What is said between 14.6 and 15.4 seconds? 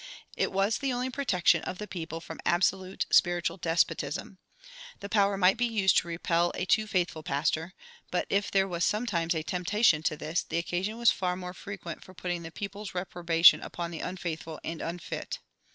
and unfit.